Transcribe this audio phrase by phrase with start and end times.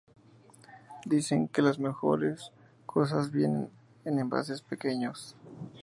[1.05, 2.51] Dicen que las mejores
[2.87, 3.69] cosas vienen
[4.03, 5.35] en envases pequeños.